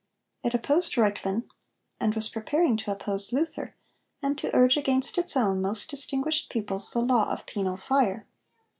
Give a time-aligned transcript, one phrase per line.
[0.43, 1.43] It opposed Reuchlin,
[1.99, 3.75] and was preparing to oppose Luther,
[4.19, 8.25] and to urge against its own most distinguished pupils the law of penal fire.